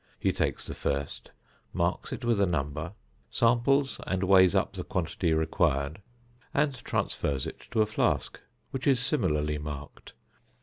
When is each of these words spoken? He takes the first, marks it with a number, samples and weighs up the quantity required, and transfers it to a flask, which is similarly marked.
He 0.19 0.31
takes 0.31 0.65
the 0.65 0.73
first, 0.73 1.29
marks 1.73 2.11
it 2.11 2.25
with 2.25 2.41
a 2.41 2.47
number, 2.47 2.93
samples 3.29 3.99
and 4.07 4.23
weighs 4.23 4.55
up 4.55 4.73
the 4.73 4.83
quantity 4.83 5.31
required, 5.31 6.01
and 6.55 6.73
transfers 6.83 7.45
it 7.45 7.67
to 7.69 7.83
a 7.83 7.85
flask, 7.85 8.39
which 8.71 8.87
is 8.87 8.99
similarly 8.99 9.59
marked. 9.59 10.13